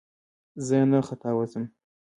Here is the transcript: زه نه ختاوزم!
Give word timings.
زه 0.65 0.77
نه 0.91 0.99
ختاوزم! 1.07 1.63